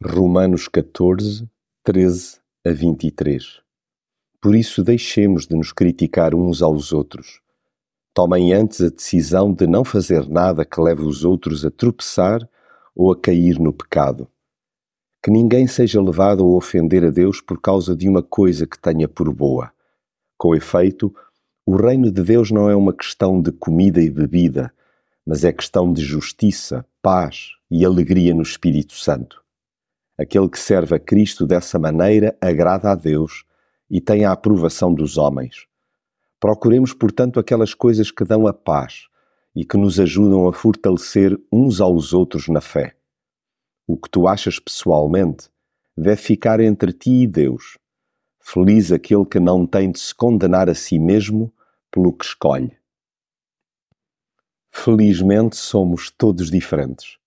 [0.00, 1.50] Romanos 14,
[1.82, 3.60] 13 a 23
[4.40, 7.40] Por isso deixemos de nos criticar uns aos outros.
[8.14, 12.48] Tomem antes a decisão de não fazer nada que leve os outros a tropeçar
[12.94, 14.28] ou a cair no pecado.
[15.20, 19.08] Que ninguém seja levado a ofender a Deus por causa de uma coisa que tenha
[19.08, 19.72] por boa.
[20.36, 21.12] Com efeito,
[21.66, 24.72] o reino de Deus não é uma questão de comida e bebida,
[25.26, 29.47] mas é questão de justiça, paz e alegria no Espírito Santo.
[30.18, 33.44] Aquele que serve a Cristo dessa maneira agrada a Deus
[33.88, 35.66] e tem a aprovação dos homens.
[36.40, 39.06] Procuremos, portanto, aquelas coisas que dão a paz
[39.54, 42.96] e que nos ajudam a fortalecer uns aos outros na fé.
[43.86, 45.48] O que tu achas pessoalmente
[45.96, 47.78] deve ficar entre ti e Deus.
[48.40, 51.52] Feliz aquele que não tem de se condenar a si mesmo
[51.90, 52.76] pelo que escolhe.
[54.70, 57.18] Felizmente somos todos diferentes.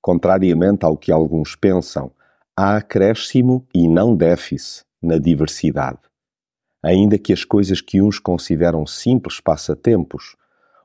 [0.00, 2.10] Contrariamente ao que alguns pensam,
[2.60, 6.00] há acréscimo e não déficit na diversidade.
[6.82, 10.34] Ainda que as coisas que uns consideram simples passatempos,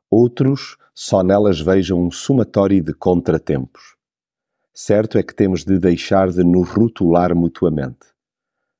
[0.07, 3.95] outros só nelas vejam um somatório de contratempos.
[4.71, 8.05] Certo é que temos de deixar de nos rotular mutuamente.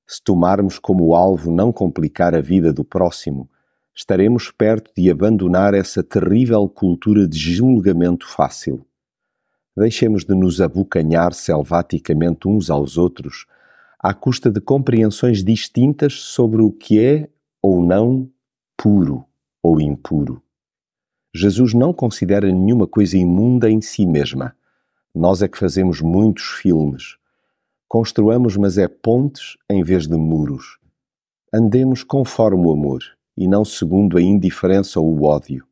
[0.05, 3.49] Se tomarmos como alvo não complicar a vida do próximo,
[3.95, 8.85] estaremos perto de abandonar essa terrível cultura de julgamento fácil.
[9.75, 13.45] Deixemos de nos abocanhar selvaticamente uns aos outros,
[13.99, 17.29] à custa de compreensões distintas sobre o que é
[17.61, 18.29] ou não
[18.77, 19.25] puro
[19.63, 20.43] ou impuro.
[21.33, 24.55] Jesus não considera nenhuma coisa imunda em si mesma.
[25.15, 27.17] Nós é que fazemos muitos filmes.
[27.87, 30.77] Construamos, mas é pontes em vez de muros.
[31.51, 33.01] Andemos conforme o amor
[33.35, 35.65] e não segundo a indiferença ou o ódio.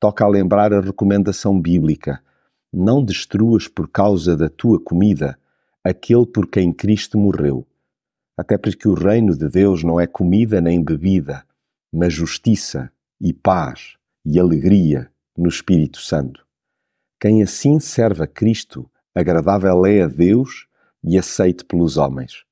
[0.00, 2.22] Toca a lembrar a recomendação bíblica
[2.72, 5.38] não destruas por causa da tua comida
[5.82, 7.66] aquele por quem Cristo morreu.
[8.36, 11.44] Até porque o reino de Deus não é comida nem bebida,
[11.92, 16.44] mas justiça e paz e alegria no Espírito Santo.
[17.20, 20.66] Quem assim serve a Cristo, agradável é a Deus
[21.02, 22.44] e aceite pelos homens.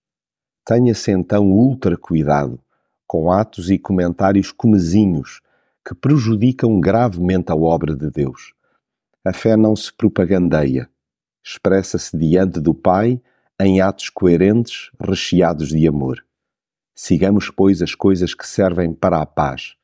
[0.64, 2.58] Tenha-se então ultra cuidado
[3.06, 5.42] com atos e comentários comezinhos
[5.86, 8.54] que prejudicam gravemente a obra de Deus
[9.24, 10.88] a fé não se propagandeia,
[11.42, 13.20] expressa-se diante do Pai
[13.58, 16.24] em atos coerentes, recheados de amor.
[16.94, 19.74] Sigamos, pois, as coisas que servem para a paz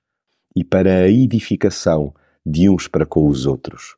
[0.55, 2.15] e para a edificação
[2.45, 3.97] de uns para com os outros.